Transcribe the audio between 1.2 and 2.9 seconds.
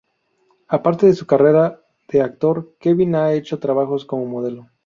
carrera de actor,